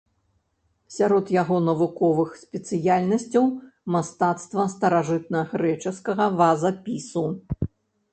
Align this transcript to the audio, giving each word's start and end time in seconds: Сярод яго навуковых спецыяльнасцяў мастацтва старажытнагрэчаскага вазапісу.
Сярод 0.93 1.25
яго 1.33 1.57
навуковых 1.65 2.31
спецыяльнасцяў 2.43 3.45
мастацтва 3.97 4.65
старажытнагрэчаскага 4.77 6.25
вазапісу. 6.39 7.25